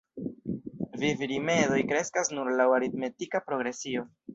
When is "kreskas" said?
1.95-2.37